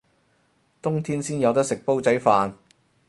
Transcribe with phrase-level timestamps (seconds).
[0.81, 2.55] 冬天先有得食煲仔飯